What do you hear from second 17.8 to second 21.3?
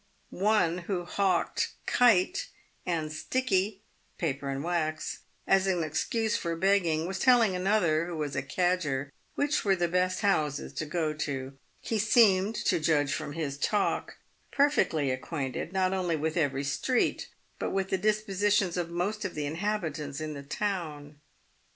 the dispositions of most of the inhabitants in the town.